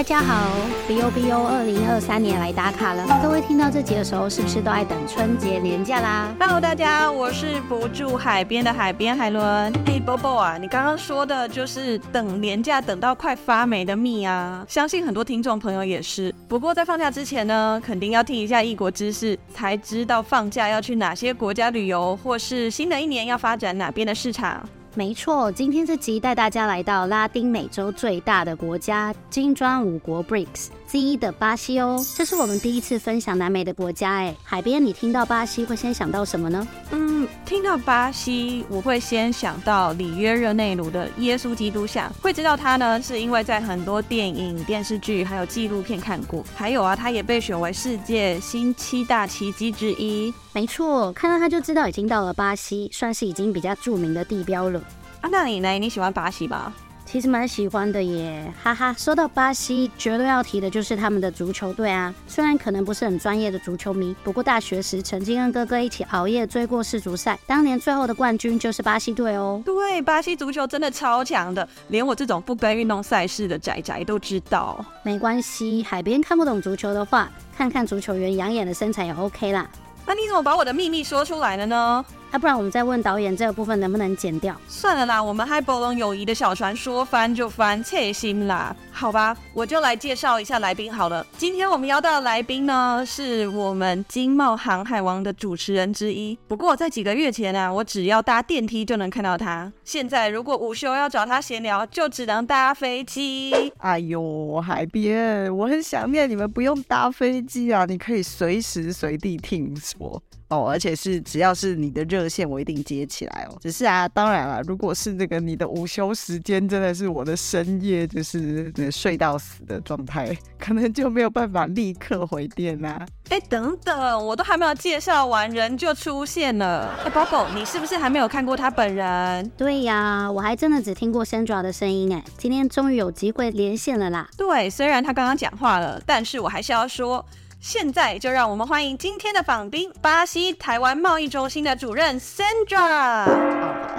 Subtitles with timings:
[0.00, 0.50] 大家好
[0.88, 3.06] ，B O B O 二零二三年来打卡了。
[3.22, 9.44] 各位听到这集的时候，是不是都爱等春节年假啦？Hello，大家，我是不住海边的海边海伦。
[9.84, 14.64] 哎，Bobo 啊，你刚刚说的就是等年假等到快发霉的蜜啊！
[14.66, 16.34] 相信很多听众朋友也是。
[16.48, 24.66] 不过在放假之前呢，肯定要听一下异国知识，才知道放假要去哪些国家旅游，或是新的一年要发展哪边的市场。
[24.96, 32.04] 没错，今天这集带大家来到拉丁美洲最大的国家——金砖五国 BRICS 之一的巴西哦。
[32.16, 34.34] 这是我们第一次分享南美的国家哎。
[34.42, 36.66] 海边，你听到巴西会先想到什么呢？
[36.90, 42.12] 嗯，听到巴西，我会先想到里约热内卢的耶稣基督像。
[42.20, 46.44] 会知道它呢，是因为在很多电影、电视剧还有纪录片看过。
[46.56, 50.34] 还有啊，它也被选为世界新七大奇迹之一。
[50.52, 54.82] 没错，看到它就知道已经到了巴西，算是已经比较著名的地标了。
[55.20, 55.70] 啊，那你呢？
[55.78, 56.72] 你喜欢巴西吗？
[57.10, 58.94] 其实蛮喜欢的耶，哈哈。
[58.96, 62.14] 说到巴西，绝对要提的就是他们的足球队啊。
[62.28, 69.60] 虽然可能不是很专业的足球迷，不过大学时曾经跟哥哥一起熬夜追过世足赛，当年最后的冠军就是巴西队哦。
[69.64, 74.84] 对，巴西足球真的超强的，连我这种不跟运动赛事的宅宅都知道。
[75.02, 79.68] 没关系，海边看不懂足球的话，看看足球员养眼的身材也 OK 啦。
[80.06, 82.04] 那你怎么把我的秘密说出来了呢？
[82.32, 84.56] 要、啊、不然我们再问导演这个部分能不能剪掉？
[84.68, 88.74] 算了啦，我们海波浪友谊的小船说翻就翻，切心啦。
[88.92, 91.26] 好吧，我就来介绍一下来宾好了。
[91.36, 96.38] 今天我们邀到的来宾呢，是我们金茂航海王的主持人之一。
[96.46, 99.72] 不过在几个月前啊，我只要搭电梯就能看到他。
[99.84, 103.72] 现在如果午休要找他闲聊，就只能搭飞机。
[103.78, 110.22] 哎呦，海边，我很想念你们，不用搭飞机啊，你可以随时随地听我。
[110.50, 113.56] 哦，而且是只要是你的热线，我一定接起来哦。
[113.60, 123.06] 只是啊，当然了，如果是那个你的午休时间，真的是我的深夜，就是睡到死的状态，可能就没有办法立刻回电啦。
[123.28, 126.98] 哎，等等，我都还没有介绍完，人就出现了。
[127.04, 129.48] 哎，Bobo，你是不是还没有看过他本人？
[129.56, 132.12] 对呀，我还真的只听过 Sandra 的声音。
[132.12, 134.28] 哎，今天终于有机会连线了啦。
[134.36, 137.24] 对，虽然他刚刚讲话了，但是我还是要说。
[137.60, 143.26] 现在就让我们欢迎今天的访宾，巴西台湾贸易中心的主任 Sandra。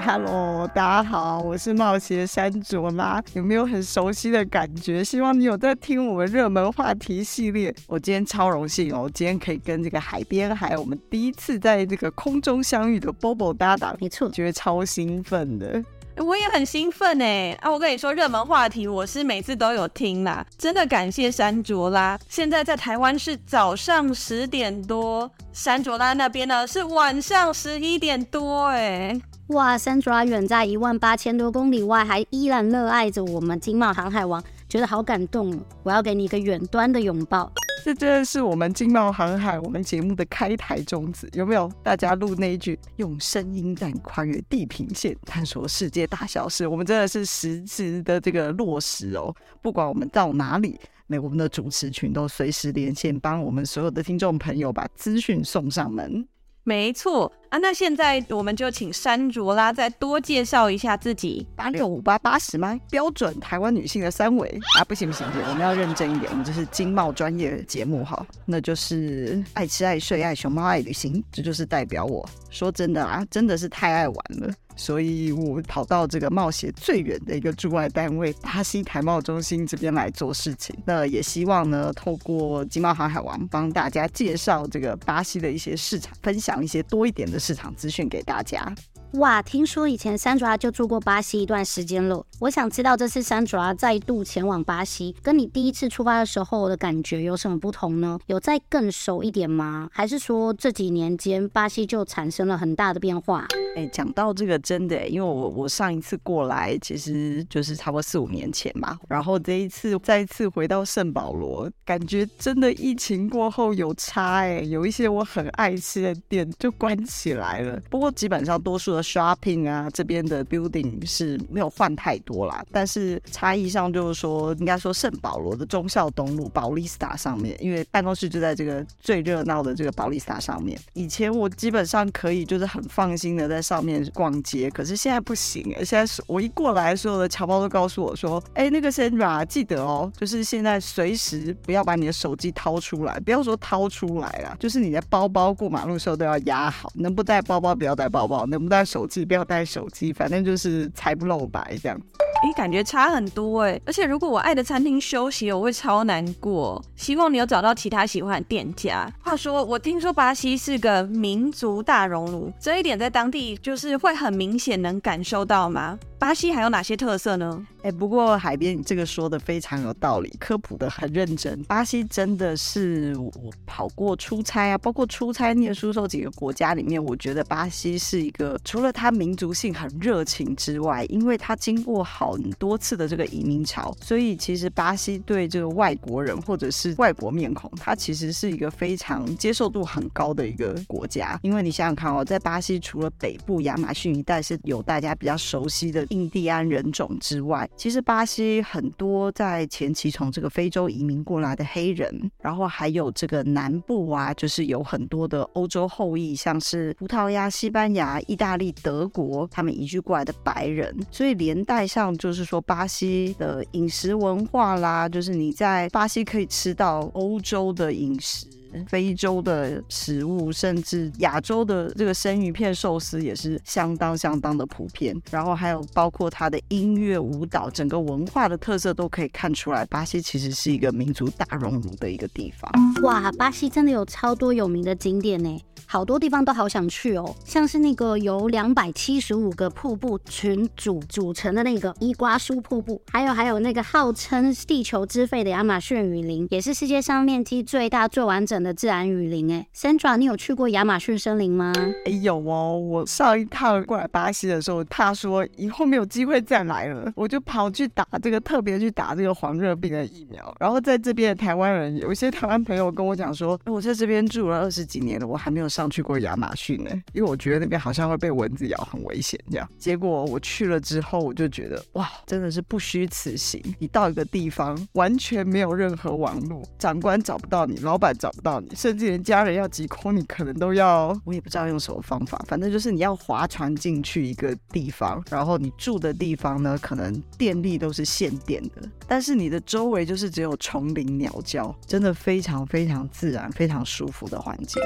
[0.04, 3.24] Hello，大家好，我是贸协山卓拉。
[3.34, 5.04] 有没有很熟悉的感觉？
[5.04, 7.72] 希望你有在听我们热门话题系列。
[7.86, 15.84] 我今天超荣幸哦，今天可以跟这个海边，还有我们第一次在这个空中相遇的 Bobo 搭档，没错，觉得超兴奋的。
[16.22, 17.58] 我也很兴奋哎！
[17.62, 22.18] 啊，我跟你说，热门话题我是每次都有听啦，真的感谢山卓拉。
[22.30, 29.20] 现在在台湾是早上十点多，山卓拉那边呢是晚上十一点多哎。
[29.48, 35.60] 哇，山卓拉远在一万八千多公里外，还依然热爱着我们经贸航海王，觉得好感动。
[35.84, 37.52] 我要给你一个远端的拥抱。
[37.84, 41.70] 这真的是我们经贸航海我们节目的开台宗旨，有没有？
[41.84, 49.36] 大家录那一句“用声音在跨越地平线，探索世界大小事”，我们真的是实质的这个落实哦。
[49.62, 56.26] 不管我们到哪里，那我们的主持群都随时连线，帮我们所有的听众朋友把资讯送上门。
[56.64, 61.46] 没错啊，那现在我们就请山卓拉再多介绍一下自己。
[61.56, 62.80] 八六五八八十吗？
[62.90, 64.84] 标准台湾女性的三围啊！
[64.86, 72.28] 不行不行不行，我们要认真一点，我们这是经贸专业节目哈，那就是爱吃爱睡爱熊猫爱旅行，这就是代表我。
[72.50, 74.54] 说真的啊，真的是太爱玩了。
[74.82, 80.76] 所以我跑到这个冒险最远的一个驻外单位巴西台贸中心这边来做事情。
[80.88, 88.74] 那也希望呢，透过经贸航海王帮大家介绍这个巴西的一些市场，分享一些多一点的市场资讯给大家。
[89.16, 92.26] 哇，听说以前山卓拉就住过巴西一段时间了。
[92.40, 98.18] 我想知道这次山卓拉再度前往巴西，跟你第一次出发的时候的感觉有什么不同呢？
[98.28, 99.90] 有再更熟一点吗？
[99.92, 103.46] 还是说这几年间巴西就产生了很大的变化？
[103.76, 117.78] 哎，讲到这个真的，因为我我上一次过来其实就是差不多四五年前嘛，然后这一次再次回到圣保罗，感觉真的疫情过后有差哎，有一些我很爱吃的店就关起来了。
[117.90, 119.01] 不过基本上多数的。
[119.02, 130.80] Shopping 啊，这边的 building 是没有换太多啦，但是差异上就是说，应该说圣保罗的忠孝东路保利斯塔上面，因为办公室就在这个最热闹的这个保利斯塔上面。
[130.94, 151.98] 以前我基本上可以就是很放心的在上面逛街，可是现在不行，现在是我一过来，所有的侨胞都告诉我说，哎，那个 Sandra 记得哦，就是现在随时不要把你的手机掏出来，不要说掏出来啦，就是你的包包过马路的时候都要压好，能不带包包不要带包包，能不带手机不要带手机，反正就是猜不露白这样。
[152.44, 153.80] 诶，感觉差很多诶。
[153.86, 156.84] 而且如果我爱的餐厅休息，我会超难过。
[156.96, 159.08] 希望你有找到其他喜欢的店家。
[159.24, 166.00] 话说，我听说巴西是个民族大熔炉，这一点在当地就是会很明显能感受到吗？
[166.18, 167.66] 巴西还有哪些特色呢？
[167.82, 171.64] 哎，不过海边你这个说的非常有道理，科普的很认真。
[171.64, 173.32] 巴西真的是我
[173.66, 191.40] 跑过出差啊，包括出差念书时候几个国家里面，我觉得巴西是一个除了它民族性很热情之外，因为它经过好很多次的这个移民潮，所以其实巴西对这个外国人或者是外国面孔，它其实是一个非常接受度很高的一个国家。
[191.42, 196.06] 因为你想想看哦，在巴西除了北部亚马逊一带是有大家比较熟悉的。
[196.10, 218.46] 印第安人种之外，其实巴西很多在前期从这个非洲移民过来的黑人，然后还有这个南部啊，就是有很多的欧洲后裔，像是葡萄牙、西班牙、意大利、德国，他们移居过来的白人，所以连带上就是说巴西的饮食文化啦，就是你在巴西可以吃到欧洲的饮食。
[218.88, 225.14] 非洲的食物，甚至亚洲的这个生鱼片、寿司也是相当相当的普遍。
[225.30, 229.86] 然后还有包括它的音乐、舞蹈，整个文化的特色都可以看出来。
[229.88, 232.72] 巴西其实是一个民族大熔炉的一个地方。
[233.04, 237.36] 哇，巴西真的有超多有名的景点呢，好多地方都好想去哦。
[237.44, 251.74] 像是那个由两百七十五个瀑布群组组成的那个伊瓜苏瀑布，还有还有那个号称地球之肺的亚马逊雨林，也是世界上面积最大、最完整的自然雨林哎，Sandra，你有去过亚马逊森林吗？
[252.06, 260.56] 哎，有哦，我上一趟过来巴西的时候，他说以后没有机会再来了，我就跑去打这个特别去打这个黄热病的疫苗。
[260.58, 269.68] 然后在这边的台湾人，有一些台湾朋友跟我讲说，我在这边住了二十几年了，我还没有上上去过亚马逊呢，因为我觉得那边好像会被蚊子咬，很危险这样。
[269.80, 273.60] 结果我去了之后，我就觉得哇，真的是不虚此行。
[273.80, 294.80] 你到一个地方，完全没有任何网络，长官找不到你，老板找不到你，甚至连家人要急 call 你，可能都要，我也不知道用什么方法，反正就是你要划船进去一个地方，然后你住的地方呢，可能电力都是限电的，但是你的周围就是只有丛林鸟叫，真的非常非常自然、非常舒服的环境。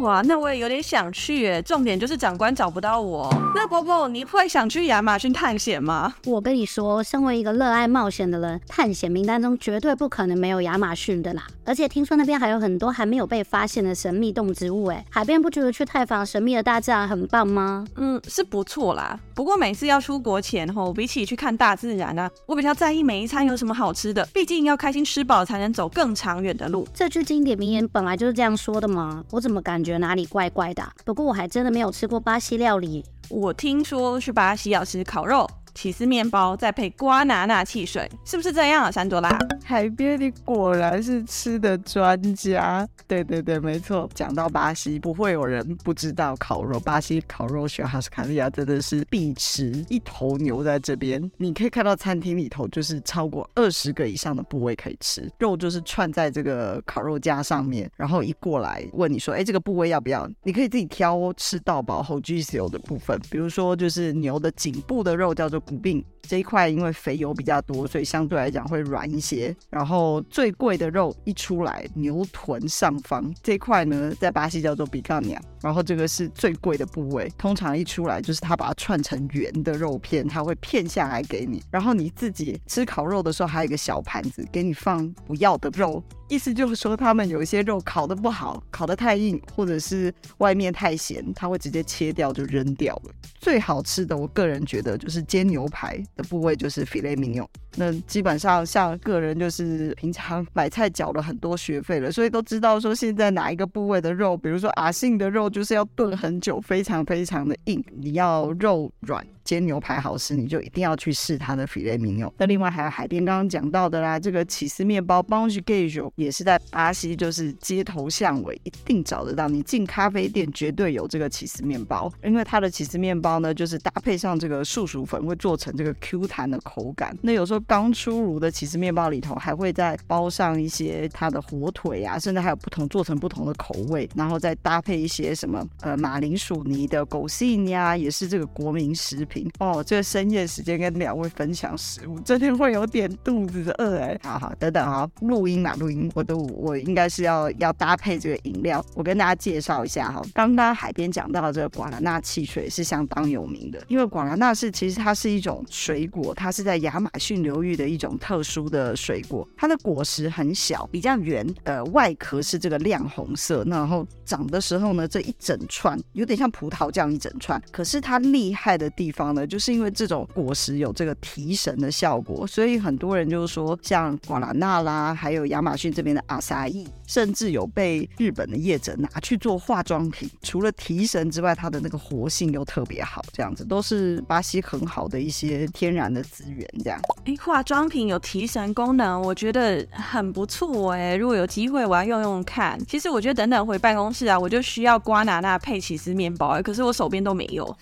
[0.00, 1.62] 哇，那我也有点想去耶。
[1.62, 3.32] 重点就是长官找不到我。
[3.54, 6.14] 那伯伯，你会想去亚马逊探险吗？
[6.24, 11.46] 我跟你说，身为一个热爱冒险的人，探险名单中绝对不可能没有亚马逊的啦。
[11.64, 17.86] 而且听说那边还有很多还没有被发现的神秘动植物，哎，海边不觉得去探访神秘的大自然很棒吗？
[17.96, 19.18] 嗯，是不错啦。
[19.34, 24.26] 不过每次要出国前吼，比起去看大自然啊，我比较在意每一餐有什么好吃的。
[24.32, 26.88] 毕竟要开心吃饱，才能走更长远的路。
[26.94, 29.22] 这句经典名言本来就是这样说的嘛。
[29.30, 30.82] 我怎么感觉哪里怪怪的？
[31.04, 33.04] 不过我还真的没有吃过巴西料理。
[33.28, 35.48] 我听说去巴西要吃烤肉。
[35.78, 38.90] 起司面包再配瓜拿纳汽水，是不是这样啊？
[38.90, 42.84] 珊卓拉，海边你果然是吃的专家。
[43.06, 44.10] 对对对，没错。
[44.12, 46.80] 讲到巴西，不会有人不知道烤肉。
[46.80, 49.72] 巴西烤肉雪哈斯卡利亚真的是必吃。
[49.88, 55.30] 一头牛在这边，你可以看到餐厅里头就是超过二十个以上的部位可以吃。
[55.38, 65.62] 肉就是串在这个烤肉架上面，然后一过来问你说：“哎，这个部位要不要？”你可以自己挑哦，吃到饱后 juicy 的部分，比如说就是牛的颈部的肉叫做。
[65.68, 69.54] 骨病这一块因为肥油比较多，所以相对来讲会软一些。
[69.70, 75.40] 然后最贵的肉一出来，牛臀上方这块呢，在巴西叫做比卡尼亚。
[75.60, 81.60] 然后这个是最贵的部位，通常一出来就是他把它串成圆的肉片，他会片下来给你。
[81.70, 86.02] 然后你自己吃烤肉的时候，还有一个小盘子给你放不要的肉。
[86.28, 93.10] 意思就是说，他们有一些肉烤得不好，烤得太硬，或者是外面太咸，他会直接切掉就扔掉了。
[93.40, 97.48] 最好吃的，我个人觉得就是煎牛牛排的部位，就是 filet mignon。
[97.76, 109.24] 那基本上像个人就是平常买菜缴了很多学费了，所以都知道说现在哪一个部位的肉，比如说阿信的肉就是要炖很久，非常非常的硬，你要肉软。
[109.44, 112.30] 煎牛排好吃，你就一定要去试它的 filet mignon。
[112.36, 119.48] 那另外还有海边刚刚讲到的啦，这个起司面包 pão de queijo 也是在巴西，就是街头巷尾一定找得到。
[119.48, 127.16] 你进咖啡店绝对有这个起司面包，因为它的起司面包呢，就是搭配上这个树薯粉，会做成这个 Q 弹的口感。
[127.22, 139.50] 那有时候刚出炉的起司面包里头还会再包上一些它的火腿啊，甚至还有不同做成不同的口味，然后再搭配一些什么呃马铃薯泥的狗信呀，也是这个国民食品。
[139.58, 144.18] 哦，这个深夜时间跟两位分享食物，真的会有点肚子饿哎。
[144.22, 148.84] 好好，等等啊，录音嘛，录音，我都我应该是要要搭配这个饮料。
[148.94, 169.28] 我跟大家介绍一下哈，刚刚海边讲到的这个瓜拉纳汽水是相当有名的，因为瓜拉纳是其实它是一种水果，它是在亚马逊流域的一种特殊的水果，它的果实很小，比较圆，呃，外壳是这个亮红色，然后长的时候呢，这一整串有点像葡萄酱一整串，可是它厉害的地方。
[169.34, 180.28] 呢，就是因为这种果实有这个提神的效果，所以很多人就是说，像瓜拉纳啦，还有亚马逊这边的阿萨伊，甚至有被日本的业者拿去做化妆品。
[180.42, 186.66] 除了提神之外，它的那个活性又特别好，这样子都是巴西很好的一些天然的资源。
[186.82, 191.14] 这样，哎，化妆品有提神功能，我觉得很不错哎。
[191.16, 192.78] 如果有机会，我要用用看。
[192.86, 197.76] 其实我觉得等等回办公室啊，我就需要瓜拿纳配起司面包，可是我手边都没有。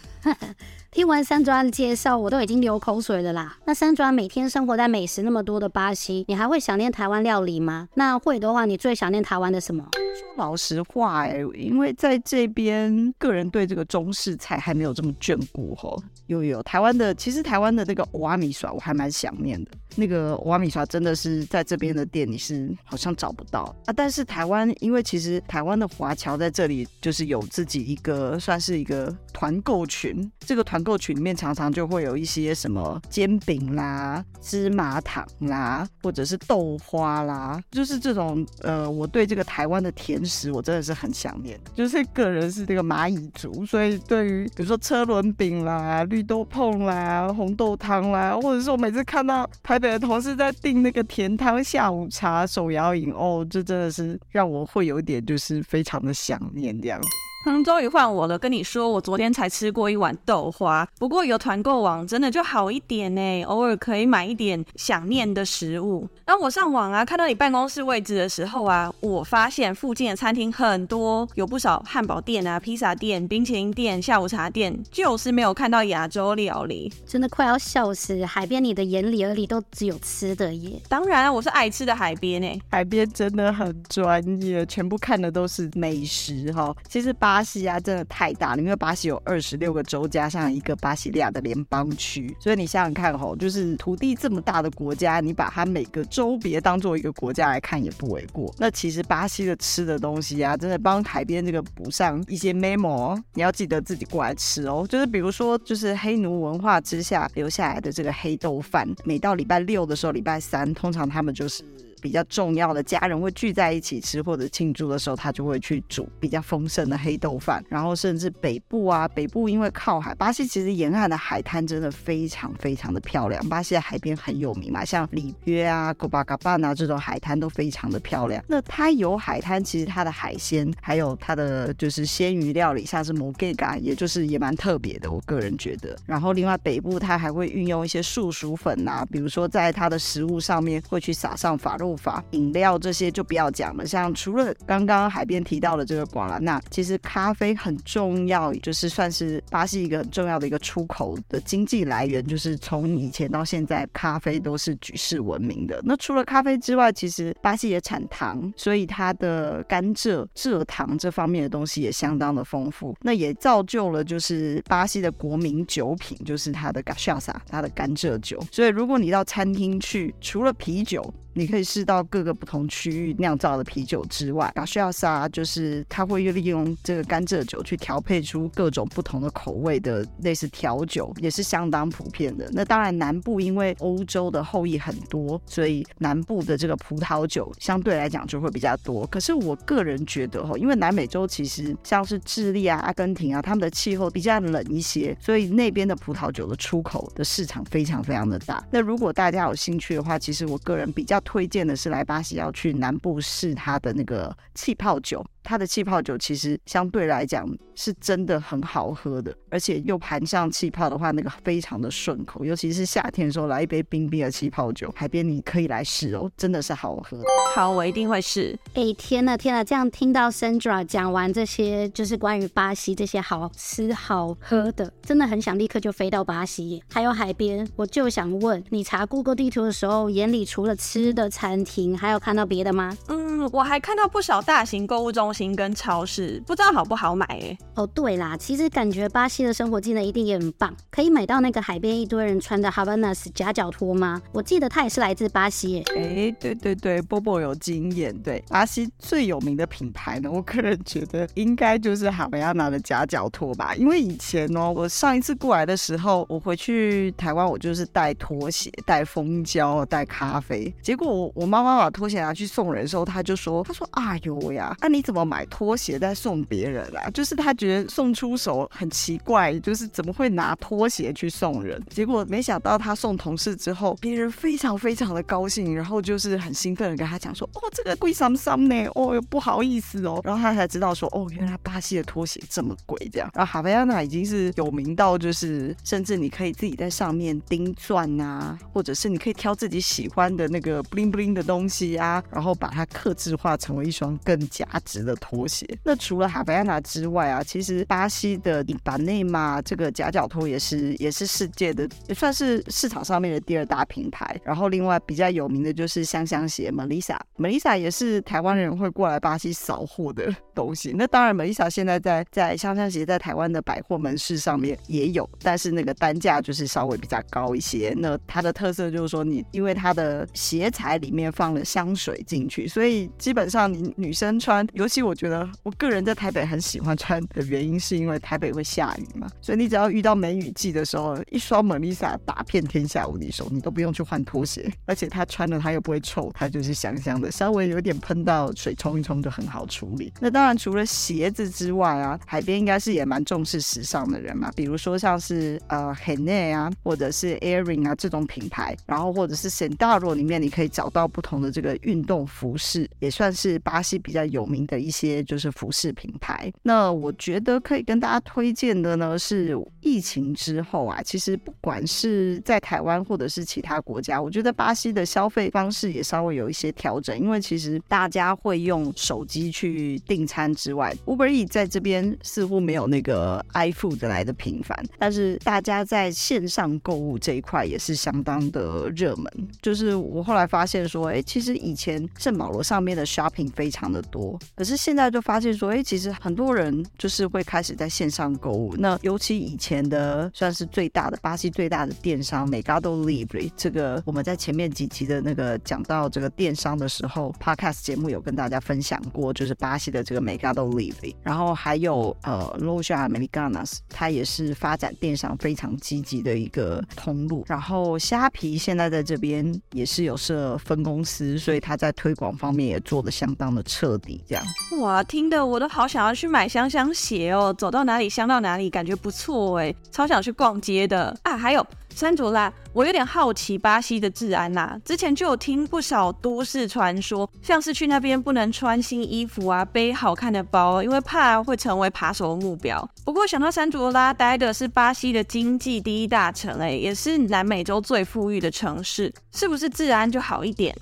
[0.97, 3.59] 听完山抓的介绍，我都已经流口水了啦。
[3.67, 7.87] 那山抓每天生活在美食那么多的巴西，你还会想念台湾料理吗？
[7.93, 9.87] 那会的话，你最想念台湾的什么？
[9.93, 16.03] 说老实话，哎，因为在这边，个人对这个中式菜还没有这么眷顾吼。
[16.29, 19.71] 有有，台湾的，其实台湾的那个蚵仔米耍，我还蛮想念的。
[19.97, 23.93] 那个蚵仔米耍真的是在这边的店里是好像找不到啊。
[23.95, 41.59] 但是台湾，因为其实台湾的华侨在这里就是有自己一个算是一个团购群，这个团购群里面常常就会有一些什么煎饼啦、芝麻糖啦，或者是豆花啦，就是这种呃，我对这个台湾的甜食我真的是很想念。
[41.75, 57.01] 就是个人是这个蚂蚁族，所以对于比如说车轮饼啦、绿豆椪啦、红豆汤啦，或者是我每次看到台北的同事在订那个甜汤下午茶手摇饮，哦，这真的是让我会有点就是非常的想念这样。
[57.49, 58.37] 嗯，终于换我了。
[58.37, 60.85] 跟你说，我昨天才吃过一碗豆花。
[60.99, 66.09] 不过有团购网真的就好一点呢，偶尔可以买一点想念的食物。
[66.25, 78.27] 当我上网啊，看到你办公室位置的时候啊，我发现附近的餐厅很多，有不少汉堡店啊、披萨店、冰淇淋店、下午茶店，就是没有看到亚洲料理，真的快要笑死。
[78.27, 80.81] 海边，你的眼里耳里都只有吃的耶。
[80.89, 82.61] 当然，我是爱吃的海边呢。
[82.73, 86.75] 海边真的很专业，全部看的都是美食哈。
[86.89, 98.51] 其实巴西啊，真的太大了，因为巴西有二十六个州加上一个巴西利亚的联邦区，所以你想想看吼，就是土地这么大的国家，你把它每个州别当做一个国家来看也不为过。
[98.57, 104.87] 那其实巴西的吃的东西啊，真的帮海边这个补上一些 memo，你要记得自己过来吃哦。
[104.89, 111.63] 就是比如说，就是黑奴文化之下留下来的这个黑豆饭，每到礼拜六的时候，礼拜三通常他们就是。
[112.01, 117.65] 比较重要的家人会聚在一起吃，或者庆祝的时候，他就会去煮比较丰盛的黑豆饭。
[117.69, 123.47] 然后甚至北部啊，北部因为靠海，巴西其实沿岸的海滩真的非常非常的漂亮。
[123.49, 128.43] 巴西的海边很有名嘛，像里约啊、哥巴嘎巴纳这种海滩都非常的漂亮。
[128.49, 135.97] 那它有海滩，其实它的海鲜还有它的就是鲜鱼料理，像是摩盖嘎，也就是也蛮特别的，我个人觉得。
[136.07, 141.97] 然后另外北部它还会运用一些树薯粉啊，比如说在它的食物上面会去撒上法肉。
[141.97, 155.81] 法饮料这些就不要讲了，像除了刚刚海边提到的这个瓜拉纳，其实咖啡很重要，就是算是巴西一个很重要的一个出口的经济来源，就是从以前到现在，咖啡都是举世闻名的。
[155.85, 168.39] 那除了咖啡之外，其实巴西也产糖，所以它的甘蔗蔗糖这方面的东西也相当的丰富，那也造就了就是巴西的国民酒品，就是它的 cachaça，它的甘蔗酒。
[168.53, 182.49] 所以如果你到餐厅去，除了啤酒，你可以制到各个不同区域酿造的啤酒之外，Cachaça 就是它会利用这个甘蔗酒去调配出各种不同的口味的类似调酒，也是相当普遍的。
[182.51, 189.07] 那当然，南部因为欧洲的后裔很多，所以南部的这个葡萄酒相对来讲就会比较多。
[189.09, 198.67] 可是我个人觉得哈，因为南美洲其实像是智利啊、阿根廷啊，他们的气候比较冷一些，所以那边的葡萄酒的出口的市场非常非常的大。
[198.71, 205.25] 那如果大家有兴趣的话，其实我个人比较推荐的是来巴西要去南部试他的那个气泡酒。
[205.47, 212.45] 它的气泡酒其实相对来讲是真的很好喝的，而且又含上气泡的话，那个非常的顺口。
[212.45, 217.17] 尤其是夏天的时候，来一杯冰冰的气泡酒，海边你可以来试哦，真的是好喝。
[217.55, 218.59] 好，我一定会试。
[218.75, 226.83] 哎、欸，天呐天呐，这样听到 Sandra 讲完这些，就是关于巴西这些好吃好喝的，真的很想立刻就飞到巴西。
[226.93, 232.97] 还有海边，我就想问你，查 Google 地图的时候，眼里除了吃的餐厅，还有看到别的吗？
[233.09, 237.59] 嗯，我还看到不少大型购物中心跟超市，不知道好不好买哎。
[237.75, 244.23] 哦，对啦，其实感觉巴西的生活技能一定也很棒，可以买到那个海边一堆人穿的 Havaianas 夹脚拖吗？
[244.33, 245.85] 我记得它也是来自巴西耶。
[245.95, 248.17] 哎，对对对，Bobo 有经验。
[248.23, 253.75] 对，巴西最有名的品牌呢，我个人觉得应该就是 Havaianas 的夹脚拖吧。
[253.75, 260.73] 因为以前哦，我上一次过来的时候，我回去台湾，我就是带拖鞋、带蜂胶、带咖啡。
[260.81, 271.81] 结果我我妈妈把拖鞋拿去送人的时候，她就说：“她说，哎呦呀，那、啊、你怎么买拖？”鞋再送别人啊，就是他觉得送出手很奇怪，就是怎么会拿拖鞋去送人？
[271.91, 278.89] 结果没想到他送同事之后，别人非常非常的高兴，然后就是很兴奋的跟他讲说：“哦，这个贵什么什么呢？
[278.95, 295.67] 哦，不好意思哦。”然后他才知道说：“哦，原来巴西的拖鞋这么贵。”这样，然后哈维亚娜已经是有名到就是，甚至你可以自己在上面钉钻啊，或者是你可以挑自己喜欢的那个 bling bling 的东西啊，然后把它刻制化成为一双更价值的拖鞋。
[295.85, 304.39] 那除了哈维亚娜之外啊，其实巴西的伊巴内马这个夹脚拖也是也是世界的，也算是市场上面的第二大品牌。
[304.45, 310.93] 然后另外比较有名的就是香香鞋，Melissa，Melissa 也是台湾人会过来巴西扫货的东西。
[310.97, 317.95] 那当然，Melisa 现在在在香香鞋在台湾的百货门市上面也有，但是那个单价就是稍微比较高一些。
[317.99, 325.47] 那它的特色就是说，你因为它的鞋材里面放了香水进去，所以基本上你女生穿，尤其我觉得。
[325.63, 340.13] 我个人在台北很喜欢穿的原因，是因为台北会下雨嘛，所以你只要遇到梅雨季的时候，一双 Melissa 打遍天下无敌手，你都不用去换拖鞋，而且它穿了它又不会臭，它就是香香的，稍微有点喷到水冲一冲就很好处理。
[340.21, 355.37] 那当然除了鞋子之外啊，海边应该是也蛮重视时尚的人嘛，比如说像是呃 Henne 啊，或者是 Hering 啊这种品牌，然后或者是 Sandaro 里面你可以找到不同的这个运动服饰，也算是巴西比较有名的一些就。
[355.37, 379.33] 就是服饰品牌，那我觉得可以跟大家推荐的呢，是疫情之后啊，其实不管是在台湾或者是其他国家，我觉得巴西的消费方式也稍微有一些调整，因为其实大家会用手机去订餐之外，Uber E 在这边似乎没有那个 iFood 来的频繁，但是大家在线上购物这一块也是相当的热门。
[379.63, 388.75] 就是我后来发现说，哎，其实以前圣保罗上面的 shopping 非常的多，可是现在就发现说，哎，其实很多人就是会开始在线上购物。
[388.77, 401.15] 那尤其以前的算是最大的巴西最大的电商 Mercado Libre，这个我们在前面几集的那个讲到这个电商的时候，Podcast 节目有跟大家分享过，就是巴西的这个 Mercado Libre。
[401.23, 407.45] 然后还有呃 Loja Americanas，它也是发展电商非常积极的一个通路。
[407.47, 414.23] 然后虾皮现在在这边也是有设分公司，所以它在推广方面也做得相当的彻底。
[414.29, 414.45] 这样
[414.81, 415.03] 哇。
[415.07, 421.37] 听的我都好想要去买香香鞋哦，走到哪里香到哪里，感觉不错哎，超想去逛街的啊！
[421.37, 421.65] 还有
[421.97, 432.87] 山卓拉，我有点好奇巴西的治安呐、之前就有听不少都市传说，像是去那边不能穿新衣服啊，背好看的包，因为怕会成为扒手的目标。
[433.03, 440.77] 不过想到山卓拉待的是巴西的经济第一大城，哎，也是南美洲最富裕的城市，是不是治安就好一点？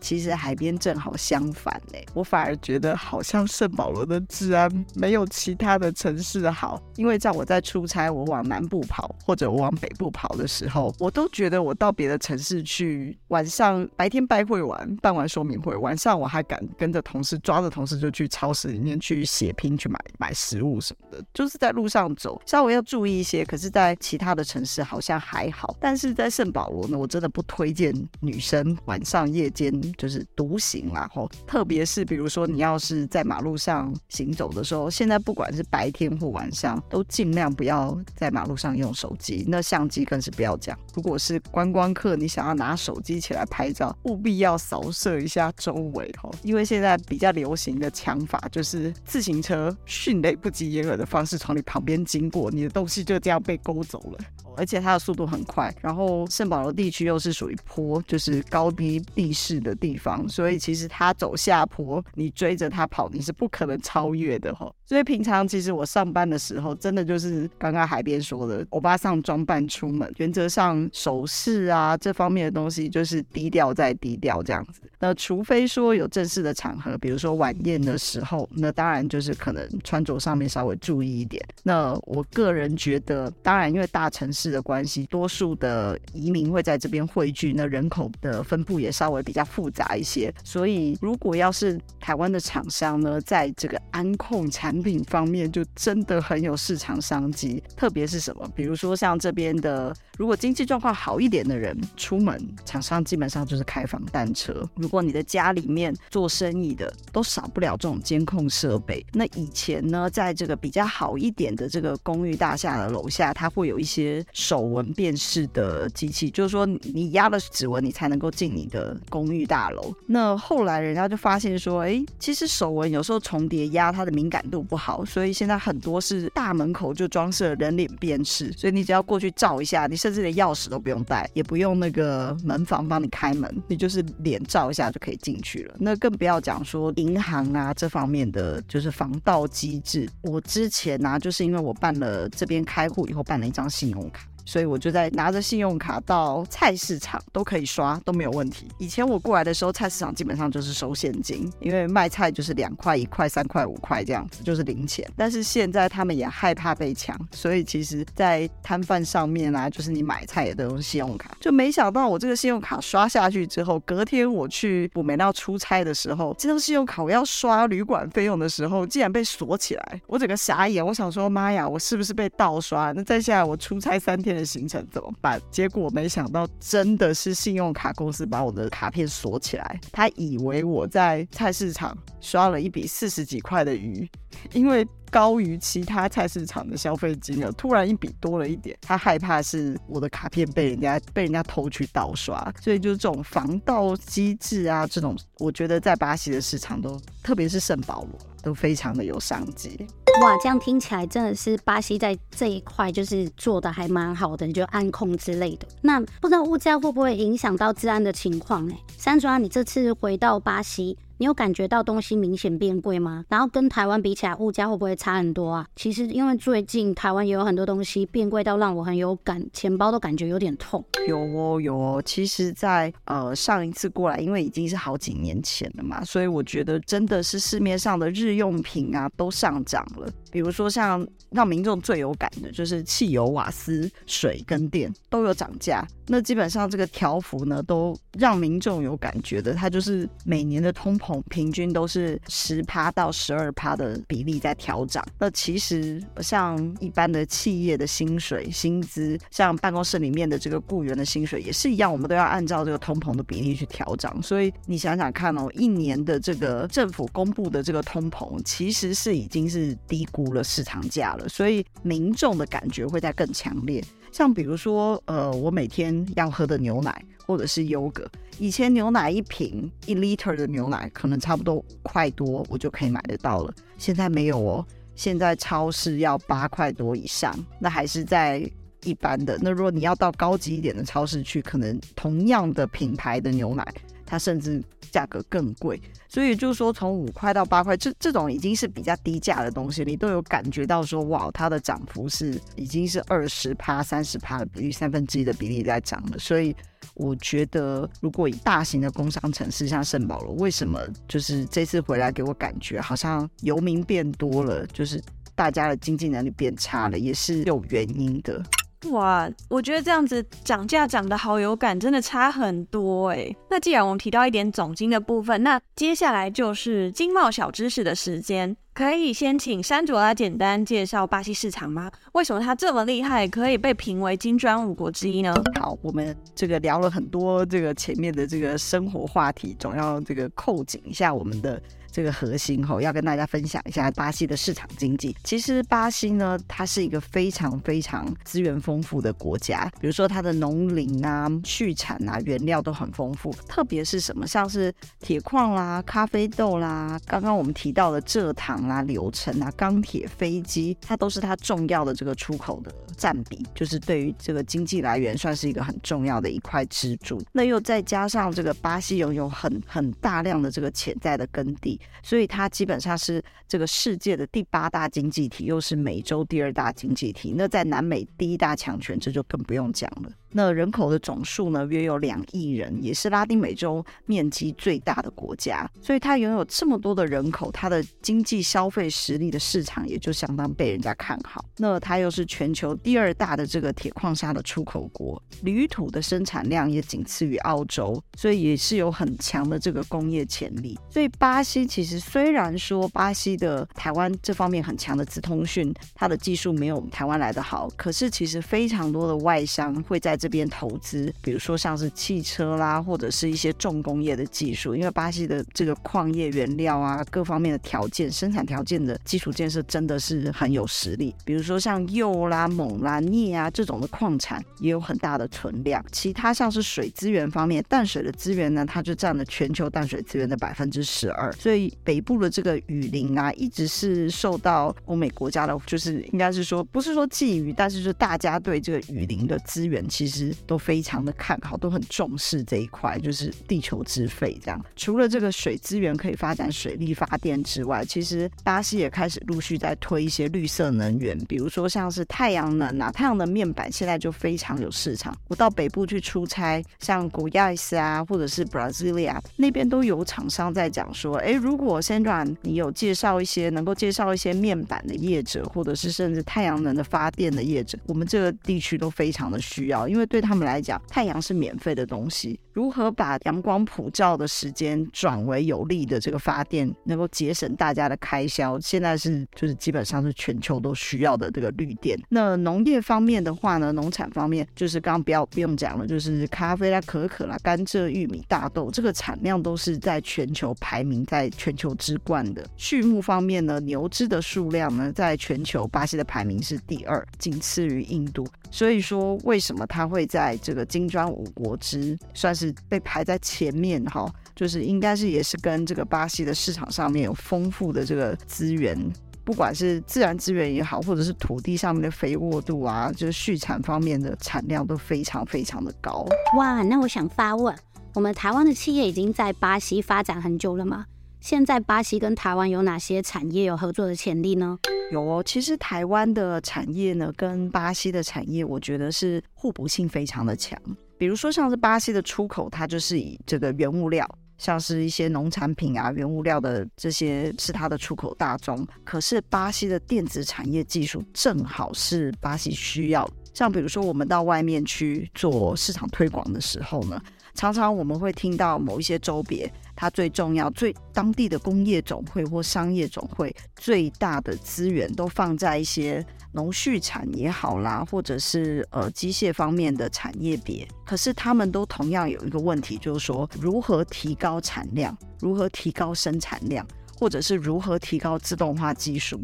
[0.00, 6.80] 其实海边正好相反呢，我反而觉得好像圣保罗的治安没有其他的城市好。
[6.96, 23.44] 因为在我在出差，我往南部跑或者我往北部跑的时候，我都觉得我到别的城市去，晚上白天拜会完办完说明会，晚上我还敢跟着同事抓着同事就去超市里面去血拼去买买食物什么的，就是在路上走稍微要注意一些。
[23.44, 29.72] 可是，在其他的城市好像还好，但是在圣保罗呢，我真的不推荐女生晚上夜间。
[29.96, 31.08] 就是独行啦。
[31.14, 39.44] 吼，特别是比如说你要是在马路上行走的时候，现在不管是白天或晚上，都尽量不要在马路上用手机。
[39.48, 40.78] 那相机更是不要讲。
[40.94, 54.18] 如果是观光客，你想要拿手机起来拍照，务必要扫射一下周围吼，因为现在比较流行的抢法就是自行车迅雷不及掩耳的方式从你旁边经过，你的东西就这样被勾走了。
[54.56, 64.72] 而且它的速度很快，然后圣保罗地区又是属于坡，就是高低地势的地方，所以其实他走下坡，你追着他跑，你是不可能超越的哈。
[64.88, 74.80] 所以平常其实我上班的时候，真的就是刚刚海边说的，欧巴桑装扮出门，原则上首饰啊这方面的东西就是低调再低调这样子。
[74.98, 81.46] 那除非说有正式的场合，比如说晚宴的时候，那当然就是可能穿着上面稍微注意一点。
[81.62, 90.32] 那我个人觉得，当然因为大城市的关系，多数的移民会在这边汇聚，那人口的分布也稍微比较复杂一些。
[90.42, 97.62] 所以，如果要是台湾的厂商呢，在这个安控产品方面，就真的很有市场商机。
[97.76, 104.68] 特别是什么，比如说像这边的，如果经济状况好一点的人出门，厂商基本上就是开房单车。
[104.74, 109.04] 如果你的家里面做生意的都少不了这种监控设备。
[109.12, 119.94] 那以前呢，在这个比较好一点的这个公寓大厦的楼下，它会有一些手纹辨识的机器，就是说你压了指纹，你才能够进你的公寓大楼。
[120.06, 134.88] 那后来人家就发现说，哎，其实手纹有时候重叠压它的敏感度不好，所以现在很多是大门口就装设人脸辨识，所以你只要过去照一下，你甚至连钥匙都不用带，也不用那个门房帮你开门，你就是脸照一下。
[134.88, 140.08] 就可以进去了，那更不要讲说银行啊这方面的，就是防盗机制。
[140.22, 144.26] 我之前呢、就是因为我办了这边开户以后办了一张信用卡。
[144.48, 148.66] 所以我就在拿着信用卡到菜市场都可以刷，都没有问题。
[148.78, 155.06] 以前我过来的时候，菜市场基本上就是收现金，因为卖菜就是两块、一块、三块、五块这样子，就是零钱。
[155.18, 161.36] 但是现在他们也害怕被抢，所以其实，在摊贩上面啊，就是你买菜也都用信用卡。
[161.38, 170.82] 就没想到我这个信用卡刷下去之后，隔天我去补美那出差的时候，这张信用卡我要刷旅馆费用的时候，竟然被锁起来，我整个傻眼。
[170.84, 172.92] 我想说，妈呀，我是不是被盗刷？
[172.92, 175.40] 那再下来我出差三天行程怎么办？
[175.50, 184.08] 结果没想到真的是信用卡公司把我的卡片锁起来，他以为我在菜市场刷了一笔四十几块的鱼，
[184.52, 198.10] 因为高于其他菜市场的消费金额，突然一笔多了一点，他害怕是我的卡片被人家被人家偷去盗刷，所以就是这种防盗机制啊，这种我觉得在巴西的市场都，特别是圣保罗
[198.42, 199.86] 都非常的有商机。
[200.22, 205.68] 哇，这样听起来真的是巴西在这一块就是做的还蛮好的，就安控之类的。
[205.80, 208.74] 那不知道物价会不会影响到治安的情况呢？
[208.96, 213.24] 珊卓拉，你这次回到巴西，你有感觉到东西明显变贵吗？
[213.28, 215.66] 然后跟台湾比起来，物价会不会差很多啊？
[215.76, 220.84] 其实因为最近台湾也有很多东西变贵到让我很有感，钱包都感觉有点痛。
[221.08, 230.08] 有哦有哦，其实在，呃上一次过来，因为已经是好几年前了嘛，所以我觉得真的是市面上的日用品啊都上涨了。
[230.30, 235.86] 比如说像让民众最有感的就是汽油、瓦斯、水跟电都有涨价。
[236.06, 245.04] 那基本上这个条幅呢，都让民众有感觉的，它就是每年的通膨平均都是十趴到十二趴的比例在调涨。
[245.18, 254.22] 那其实像一般的企业的薪水、薪资，像办公室里面的这个雇员的薪水也是一样，我们都要按照这个通膨的比例去调涨。
[254.22, 263.82] 所以你想想看哦，一年的这个政府公布的这个通膨，其实是已经是低估了市场价了，所以民众的感觉会在更强烈。
[264.12, 273.54] 像比如说，呃，我每天要喝的牛奶或者是优格，以前牛奶一瓶一 liter 的牛奶可能差不多五块多，我就可以买得到了。
[273.76, 278.50] 现在没有哦，现在超市要八块多以上，那还是在
[278.84, 279.38] 一般的。
[279.42, 283.66] 那如果你要到高级一点的超市去，可能同样的品牌的牛奶，
[284.08, 285.78] 它甚至价格更贵。
[286.08, 296.18] 所以就是说，从五块到八块，这这种已经是比较低价的东西，你都有感觉到说，哇，它的涨幅是已经是二十趴、三十趴的比例，三分之一的比例在涨了。
[296.18, 296.56] 所以
[296.94, 304.98] 我觉得，如果以大型的工商城市像圣保罗，为什么就是这次回来给我感觉好像游民变多了，就是
[305.34, 308.42] 大家的经济能力变差了，也是有原因的。
[308.90, 313.34] 哇，我觉得这样子涨价涨得好有感，真的差很多哎。
[313.50, 318.56] 那既然我们提到一点总金的部分，那接下来就是经贸小知识的时间。
[318.72, 321.90] 可以先请珊卓拉简单介绍巴西市场吗？
[322.12, 325.34] 为什么它这么厉害，可以被评为金砖五国之一呢？
[325.58, 331.60] 好，我们这个聊了很多这个前面的这个生活话题，总要这个扣紧一下我们的。
[331.90, 335.16] 这个核心吼，要跟大家分享一下巴西的市场经济。
[335.24, 339.70] 其实巴西呢，它是一个非常非常资源丰富的国家。
[339.80, 343.32] 比如说它的农林啊、畜产啊、原料都很丰富。
[343.48, 357.22] 特别是什么，像是铁矿啦、咖啡豆啦，刚刚我们提到的蔗糖啦、流程啊、钢铁、飞机，它都是它重要的这个出口的占比，就是对于这个经济来源算是一个很重要的一块支柱。
[357.32, 361.77] 那又再加上这个巴西拥有很很大量的这个潜在的耕地。
[362.02, 367.34] 所以它基本上是这个世界的第八大经济体，又是美洲第二大经济体。
[367.36, 370.10] 那在南美第一大强权，这就更不用讲了。
[370.32, 375.68] 那人口的总数呢，约有两亿人，也是拉丁美洲面积最大的国家。
[375.80, 381.44] 所以它拥有这么多的人口，它的经济消费实力的市场也就相当被人家看好。
[381.56, 390.78] 那它又是全球第二大的这个铁矿砂的出口国，铝土的生产量也仅次于澳洲，所以也是有很强的这个工业潜力。
[390.90, 411.14] 所以巴西其实虽然说巴西的台湾这方面很强的资通讯，它的技术没有台湾来得好，可是其实非常多的外商会在这边投资，比如说像是汽车啦，或者是一些重工业的技术，因为巴西的这个矿业原料啊，各方面的条件、生产条件的基础建设真的是很有实力。
[411.24, 415.84] 比如说像铀啦、锰啦、镍啊这种的矿产也有很大的存量。
[415.92, 421.32] 其他像是水资源方面，淡水的资源呢，它就占了全球淡水资源的百分之十二。
[421.32, 430.07] 所以北部的这个雨林啊，一直是受到欧美国家的，就是应该是说不是说觊觎，但是就大家对这个雨林的资源其实。
[430.08, 434.64] 其实都非常的看好，都很重视这一块，就是地球之肺这样。
[434.74, 445.14] 除了这个水资源可以发展水力发电之外，其实巴西也开始陆续在推一些绿色能源，比如说像是太阳能啊，太阳能面板现在就非常有市场。
[445.28, 462.38] 我到北部去出差，像古亚斯啊，或者是 Brasilia 那边都有厂商在讲说，哎，如果 Sandra 你有介绍一些能够介绍一些面板的业者，或者是甚至太阳能的发电的业者，我们这个地区都非常的需要，因为因为对他们来讲，太阳是免费的东西。
[462.58, 471.96] 如何把阳光普照的时间转为有利的这个发电，能够节省大家的开销，现在是就是基本上是全球都需要的这个绿电。
[472.08, 482.44] 那农业方面的话呢，农产方面就是刚刚不要不用讲了，就是咖啡啦、可可啦、甘蔗、玉米、大豆，这个产量都是在全球排名在全球之冠的。
[482.56, 488.26] 畜牧方面呢，牛只的数量呢，在全球巴西的排名是第二，仅次于印度。
[488.50, 493.82] 所以说，为什么它会在这个金砖五国之算是被排在前面？
[493.84, 498.76] 哈，就是应该是也是跟这个巴西的市场上面有丰富的这个资源，
[499.24, 506.06] 不管是自然资源也好，或者是土地上面的肥沃度啊，就是畜产方面的产量都非常非常的高。
[506.36, 507.54] 哇，那我想发问，
[507.94, 510.86] 我们台湾的企业已经在巴西发展很久了吗？
[511.20, 514.56] 现在巴西跟台湾有哪些产业有合作的潜力呢？
[514.92, 520.58] 有哦，其实台湾的产业呢，跟巴西的产业，我觉得是互补性非常的强。
[520.98, 524.06] 比如说，像是巴西的出口，它就是以这个原物料，
[524.36, 528.66] 像是一些农产品啊、原物料的这些是它的出口大宗。
[528.84, 533.08] 可是巴西的电子产业技术正好是巴西需要。
[533.32, 537.00] 像比如说，我们到外面去做市场推广的时候呢，
[537.34, 539.50] 常常我们会听到某一些州别。
[539.76, 550.66] 它最重要、最当地的工业总会或商业总会最大的资源都放在一些农畜产也好啦，或者是呃机械方面的产业别。
[550.84, 556.66] 可是他们都同样有一个问题，就是说如何提高产量，如何提高生产量，
[556.98, 559.20] 或者是如何提高自动化技术。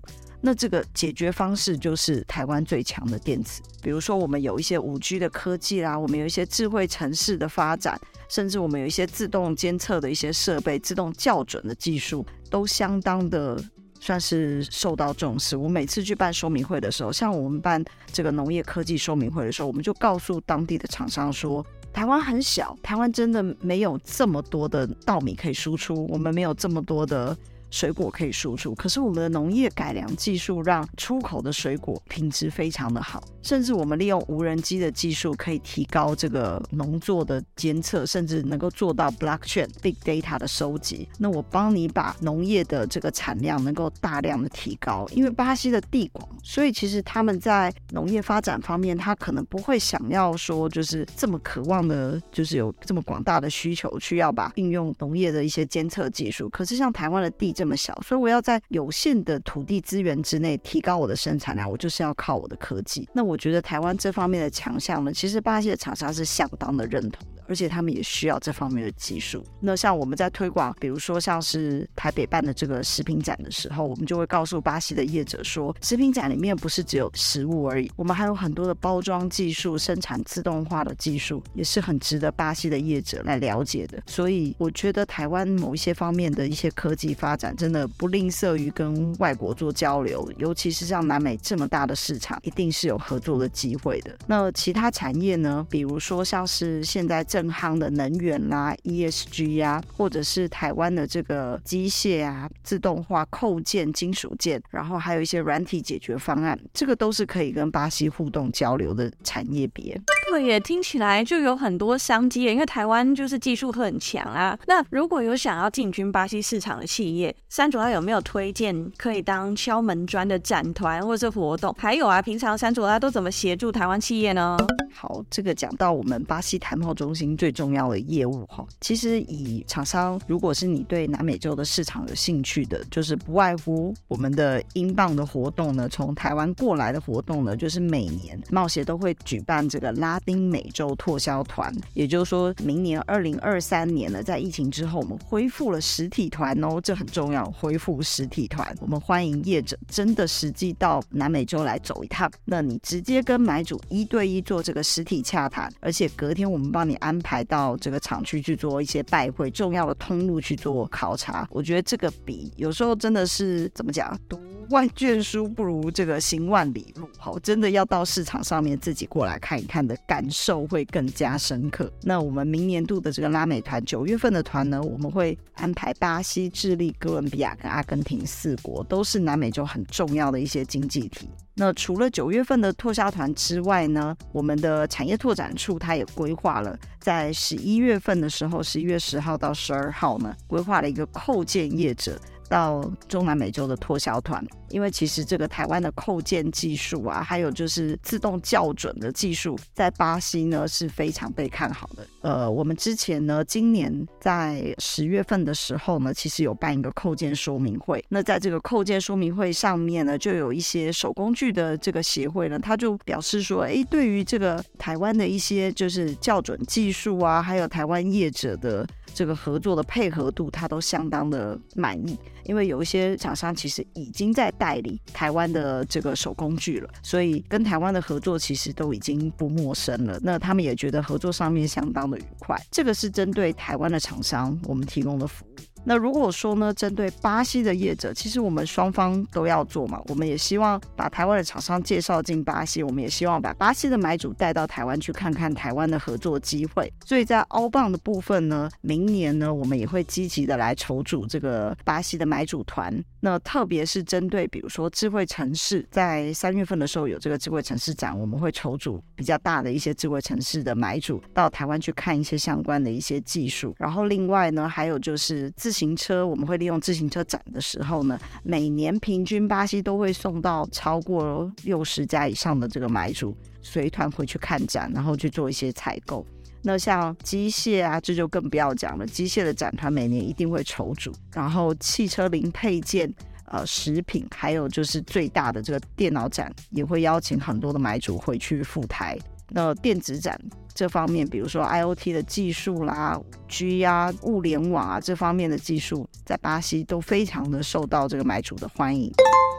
[0.46, 13.58] 那这个解决方式就是台湾最强的电子，比如说我们有一些五 G 的科技啦，我们有一些智慧城市的发展，甚至我们有一些自动监测的一些设备、自动校准的技术，都相当的
[14.04, 15.56] 算是受到重视。
[15.56, 27.34] 我每次去办说明会的时候，像我们办这个农业科技说明会的时候，我们就告诉当地的厂商说，台湾很小，台湾真的没有这么多的稻米可以输出，我们没有这么多的。
[27.74, 41.08] 水果可以输出，可是我们的农业改良技术让出口的水果品质非常的好，甚至我们利用无人机的技术可以提高这个农作的监测，甚至能够做到 blockchain big data 的收集。
[41.18, 56.48] 那我帮你把农业的这个产量能够大量的提高，因为巴西的地广，所以其实他们在农业发展方面，他可能不会想要说就是这么渴望的，就是有这么广大的需求去要把应用农业的一些监测技术。
[56.50, 63.08] 可是像台湾的地那么小，所以我要在有限的土地资源之内提高我的生产量，我就是要靠我的科技。
[63.14, 67.26] 那我觉得台湾这方面的强项呢，其实巴西的厂商是相当的认同。
[67.46, 69.44] 而且他们也需要这方面的技术。
[69.60, 84.02] 那像我们在推广，比如说像是台北办的这个食品展的时候，我们就会告诉巴西的业者说，食品展里面不是只有食物而已，我们还有很多的包装技术、生产自动化的技术，也是很值得巴西的业者来了解的。
[84.06, 94.16] 所以我觉得台湾某一些方面的一些科技发展，真的不吝啬于跟外国做交流，尤其是像南美这么大的市场，一定是有合作的机会的。
[94.26, 95.66] 那其他产业呢？
[95.68, 97.24] 比如说像是现在。
[97.34, 110.00] 正夯的能源啦、啊、ESG 呀、啊，或者是台湾的这个机械啊、自动化、扣件、金属件，然后还有一些软体解决方案，这个都是可以跟巴西互动交流的产业别。
[110.30, 114.56] 对耶，听起来就有很多商机，因为台湾就是技术很强啊。
[114.68, 121.74] 那如果有想要进军巴西市场的企业，三卓拉有没有推荐可以当敲门砖的展团或者是活动？
[121.76, 124.56] 还有啊，平常三卓拉都怎么协助台湾企业呢？
[124.92, 154.84] 好，这个讲到我们巴西台贸中心最重要的业务哈，其实以厂商，如果是你对南美洲的市场有兴趣的，就是不外乎我们的英镑的活动呢，从台湾过来的活动呢，就是每年贸协都会举办这个拉丁美洲拓销团，也就是说明年二零二三年呢，在疫情之后，我们恢复了实体团哦，这很重要，恢复实体团，我们欢迎业者真的实际到南美洲来走一趟，那你直接跟买主一对一做这个。
[154.84, 161.46] 实体洽谈，而且隔天我们帮你安安排到这个厂区去做一些拜会，重要的通路去做考察。
[161.48, 164.36] 我觉得这个比有时候真的是怎么讲，读
[164.70, 167.08] 万卷书不如这个行万里路。
[167.16, 171.88] 好，真的要到市场上面自己过来看一看的感受会更加深刻。
[172.02, 181.28] 那我们明年度的这个拉美团，九月份的团呢，我们会安排巴西、智利、哥伦比亚跟阿根廷四国，都是南美洲很重要的一些经济体。
[181.54, 192.20] 那除了九月份的拓销团之外呢，我们的产业拓展处它也规划了，在十一月份的时候，十一月十号到十二号呢，规划了一个扣件业者。
[192.46, 202.04] 到中南美洲的拓销团，因为其实这个台湾的扣件技术啊，还有就是自动校准的技术，在巴西呢是非常被看好的。
[202.22, 208.04] 呃，我们之前呢，今年在十月份的时候呢，其实有办一个扣件说明会。
[208.08, 218.84] 那在这个扣件说明会上面呢，就有一些手工具的这个协会呢，他就表示说，哎，对于这个台湾的一些就是校准技术啊，还有台湾业者的。
[219.16, 230.18] 这个合作的配合度，他都相当的满意，因为有一些厂商其实已经在代理台湾的这个手工具了，所以跟台湾的合作其实都已经不陌生了。
[230.22, 232.58] 那他们也觉得合作上面相当的愉快。
[232.70, 235.54] 这个是针对台湾的厂商我们提供的服务。
[235.86, 240.00] 那如果说呢，针对巴西的业者，其实我们双方都要做嘛。
[240.08, 246.92] 我们也希望把台湾的厂商介绍进巴西，我们也希望把巴西的买主带到台湾去看看台湾的合作机会。
[247.04, 252.92] 所以在 outbound 的部分呢，明年呢，我们也会积极的来筹组这个巴西的买主团。
[253.20, 263.74] 那特别是针对比如说智慧城市，在三月份的时候有这个智慧城市展，我们会筹组比较大的一些智慧城市的买主到台湾去看一些相关的一些技术。
[263.78, 276.24] 然后另外呢，还有就是自行车，我们会利用自行车展的时候呢，每年平均巴西都会送到超过六十家以上的这个买主随团回去看展，然后去做一些采购。
[276.62, 283.12] 那像机械啊，这就更不要讲了，机械的展团每年一定会筹组，然后汽车零配件、
[283.46, 289.18] 呃食品，还有就是最大的这个电脑展，也会邀请很多的买主回去赴台。
[289.50, 290.38] 那电子展。
[290.74, 293.16] 这方面，比如说 IoT 的技术啦、
[293.48, 299.12] 5G 啊、物联网啊这方面的技术，在巴西都非常的受到这个买主的欢迎。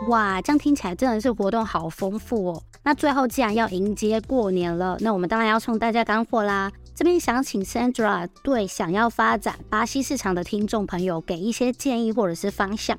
[0.10, 2.64] 哇，这样听起来真的是活动好丰富哦。
[2.84, 6.70] 那最后既然要迎接过年了，那我们当然要送大家干货啦。
[6.96, 12.98] 这边想请 Sandra 对想要发展巴西市场的听众朋友给一些建议或者是方向。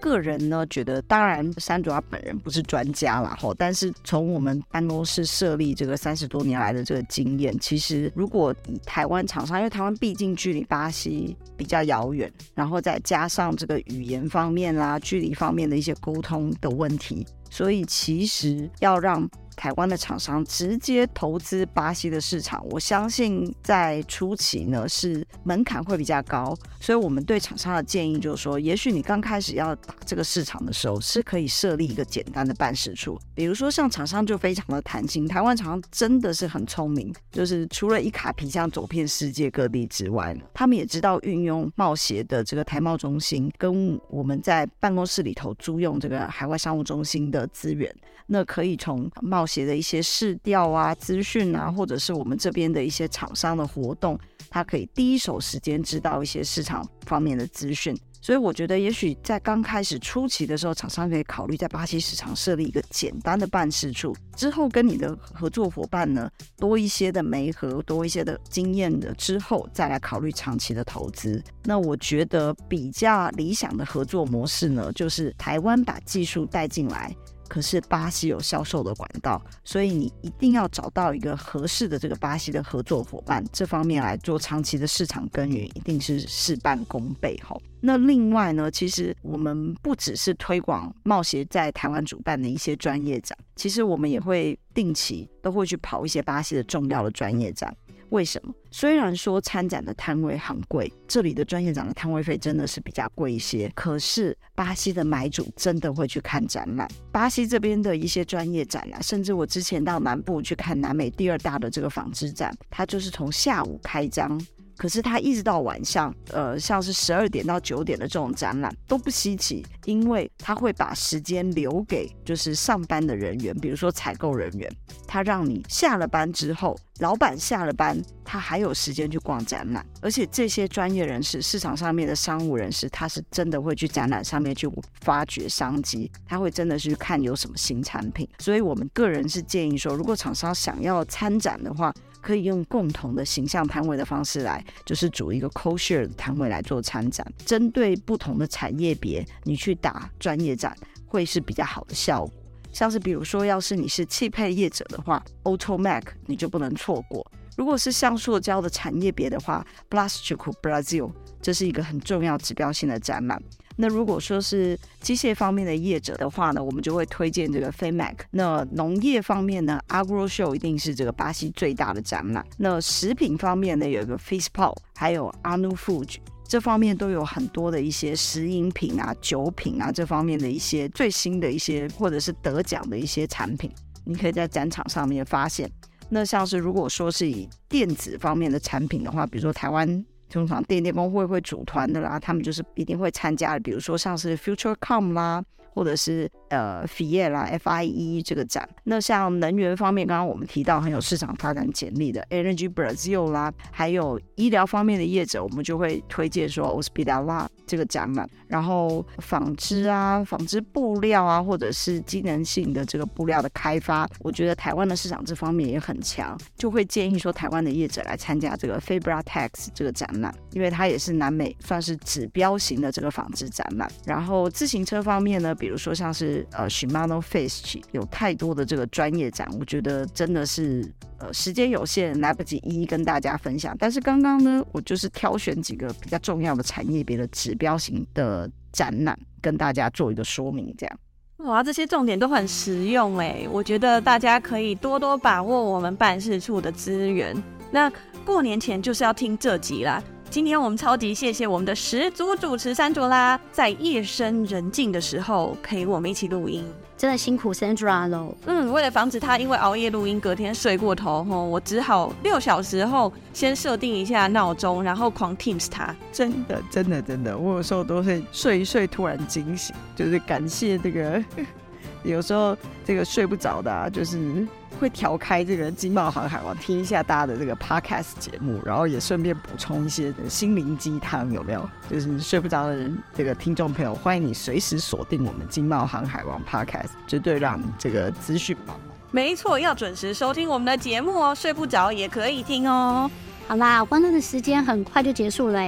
[0.00, 47.94] 个人呢觉得，当然 Sandra 本人不是专家啦，吼，但是从我们办公室设立这个三十多年来的这个经验，其实如果以台湾厂商，因为台湾毕竟距离巴西比较遥远，然后再加上这个语言方面啦、距离方面的一些沟通的问题，所以其实要让台湾的厂商直接投资巴西的市场，我相信在初期呢是门槛会比较高，所以我们对厂商的建议就是说，也许你刚开始要打这个市场的时候，是可以设立一个简单的办事处，比如说像厂商就非常的弹性，台湾厂商真的是很聪明，就是除了一卡皮箱走遍世界各地之外呢，他们也知道运用贸协的这个台贸中心，跟我们在办公室里头租用这个海外商务中心的资源。
[48.28, 54.18] 那可以从贸写的一些市调啊、资讯啊，或者是我们这边的一些厂商的活动，
[54.50, 57.96] 他可以第一手时间知道一些市场方面的资讯。
[58.18, 71.40] 所以我觉得，也许在刚开始初期的时候，厂商可以考虑在巴西市场设立一个简单的办事处，之后跟你的合作伙伴呢多一些的媒合，多一些的经验的之后，再来考虑长期的投资。
[71.62, 77.14] 那我觉得比较理想的合作模式呢，就是台湾把技术带进来。
[77.48, 87.56] 可是巴西有销售的管道，所以你一定要找到一个合适的这个巴西的合作伙伴，这方面来做长期的市场耕耘，一定是事半功倍哈。
[87.80, 97.74] 那另外呢，其实我们不只是推广贸协在台湾主办的一些专业展，其实我们也会定期都会去跑一些巴西的重要的专业展。
[98.10, 98.54] 为什么？
[98.70, 103.70] 虽然说参展的摊位很贵，这里的专业展的摊位费真的是比较贵一些。
[103.74, 114.40] 可是巴西的买主真的会去看展览，巴西这边的一些专业展啊，甚至我之前到南部去看南美第二大的这个纺织展，它就是从下午开张。
[114.78, 124.70] 可是它一直到晚上，呃，像是十二点到九点的这种展览都不稀奇，因为他会把时间留给就是上班的人员，比如说采购人员，
[125.06, 129.84] 他让你下了班之后，老板下了班，他还有时间去逛展览。
[130.00, 134.70] 而且这些专业人士、市场上面的商务人士，他是真的会去展览上面去
[135.02, 138.28] 发掘商机，他会真的去看有什么新产品。
[138.38, 141.92] 所以我们个人是建议说，如果厂商想要参展的话，
[142.22, 147.24] 可以用共同的形象摊位的方式来，就是组一个 co-share 的摊位来做参展。
[147.44, 150.76] 针对不同的产业别，你去打专业展
[151.06, 152.32] 会是比较好的效果。
[152.76, 157.26] 像是比如说，要是你是汽配业者的话，Automac 你就不能错过。
[157.56, 161.10] 如果是像塑胶的产业别的话，Plastico Brazil
[161.40, 163.42] 这是一个很重要指标性的展览。
[163.76, 168.14] 那如果说是机械方面的业者的话呢，我们就会推荐这个 FAMEC。
[168.30, 172.44] 那农业方面呢，Agro Show 一定是这个巴西最大的展览。
[172.58, 176.16] 那食品方面呢，有一个 FESPAL，还有 Anufood，
[176.48, 183.70] 这方面都有很多的一些食饮品啊、酒品啊这方面的一些最新的一些或者是得奖的一些产品，
[184.04, 185.70] 你可以在展场上面发现。
[186.08, 190.04] 那像是如果说是以电子方面的产品的话，比如说台湾。
[190.28, 195.44] 通常电电工会会组团的啦，他们就是一定会参加，比如说像是 FutureCom 啦。
[195.72, 198.68] 或者是呃，FIE 啦，FIE 这个展。
[198.84, 208.28] 那像能源方面，刚刚我们提到很有市场发展潜力的 Energy Brazil 啦，还有医疗方面的业者，我们就会推荐说 o s p i d a l a 这个展览。
[208.48, 223.86] 然后纺织啊，纺织布料啊，或者是机能性的这个布料的开发，我觉得台湾的市场这方面也很强，就会建议说台湾的业者来参加这个 Febratex 这个展览，因为它也是南美算是指标型的这个纺织展览。
[224.06, 233.76] 然后自行车方面呢，比如说像是呃 Shimano FEST 有太多的这个专业展，我觉得真的是呃时间有限，来不及一一跟大家分享。
[233.78, 240.74] 但是刚刚呢，我就是挑选几个比较重要的产业别的指标型的展览，跟大家做一个说明。
[240.78, 240.98] 这样
[241.40, 247.36] 哇，这些重点都很实用哎，我觉得大家可以多多把握我们办事处的资源。
[247.70, 247.92] 那
[248.24, 250.02] 过年前就是要听这集啦。
[250.28, 256.64] 今天我们超级谢谢我们的十足主持山卓拉，在夜深人静的时候陪我们一起录音，
[256.96, 258.34] 真的辛苦 Sandra 喽。
[258.44, 265.94] 嗯，为了防止他因为熬夜录音隔天睡过头，吼，我只好六小时后先设定一下闹钟，然后狂 Teams 他。
[266.12, 271.24] 真的，真的，真的，我有时候都会睡一睡突然惊醒，就是感谢这个，
[272.04, 272.54] 有时候
[272.84, 274.46] 这个睡不着的啊，就是。
[274.76, 281.68] 会调开这个经贸航海王，听一下大家的这个 podcast 节目，然后也顺便补充一些心灵鸡汤，有没有？
[281.90, 288.96] 就是睡不着的人，这个听众朋友，欢迎你随时锁定我们经贸航海王 podcast，绝对让你这个资讯满满。
[289.10, 293.10] 没错，要准时收听我们的节目哦，睡不着也可以听哦。
[293.48, 295.60] 好啦，欢乐的时间很快就结束了。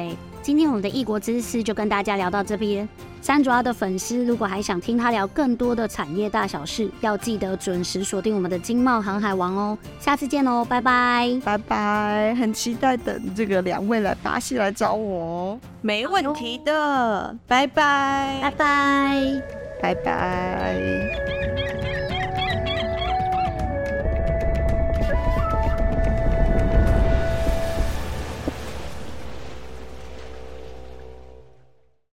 [0.48, 2.88] 今天我们的异国知识就跟大家聊到这边。
[3.20, 9.76] 山竹的粉丝如果还想听他聊更多的产业大小事，要记得准时锁定我们的经贸航海王哦。
[10.00, 15.60] 下次见喽，拜拜，拜拜，很期待等这个两位来巴西来找我哦。
[15.82, 19.42] 没问题的，拜拜，拜拜，
[19.82, 21.97] 拜拜。